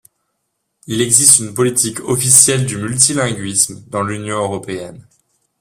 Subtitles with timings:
[0.87, 5.07] Il existe une politique officielle du multilinguisme dans l'Union européenne.